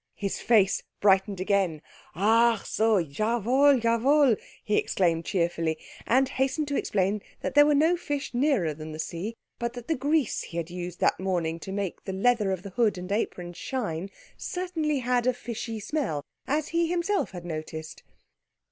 His 0.15 0.39
face 0.41 0.81
brightened 0.99 1.39
again. 1.39 1.83
"Ach 2.15 2.65
so 2.65 3.03
jawohl, 3.03 3.79
jawohl," 3.79 4.35
he 4.63 4.75
exclaimed 4.75 5.25
cheerfully; 5.25 5.77
and 6.07 6.27
hastened 6.27 6.67
to 6.69 6.75
explain 6.75 7.21
that 7.41 7.53
there 7.53 7.67
were 7.67 7.75
no 7.75 7.95
fish 7.95 8.33
nearer 8.33 8.73
than 8.73 8.93
the 8.93 8.97
sea, 8.97 9.35
but 9.59 9.73
that 9.73 9.87
the 9.87 9.93
grease 9.93 10.41
he 10.41 10.57
had 10.57 10.71
used 10.71 11.01
that 11.01 11.19
morning 11.19 11.59
to 11.59 11.71
make 11.71 12.03
the 12.03 12.13
leather 12.13 12.51
of 12.51 12.63
the 12.63 12.71
hood 12.71 12.97
and 12.97 13.11
apron 13.11 13.53
shine 13.53 14.09
certainly 14.37 14.97
had 14.97 15.27
a 15.27 15.33
fishy 15.33 15.79
smell, 15.79 16.25
as 16.47 16.69
he 16.69 16.87
himself 16.87 17.29
had 17.29 17.45
noticed. 17.45 18.01